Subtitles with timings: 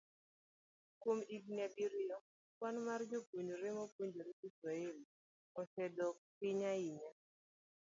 [0.99, 2.17] Kuom higini abiriyo,
[2.57, 5.05] kwan mar jopuonjre mapuonjore Kiswahili
[5.61, 7.11] osedok piny ahinya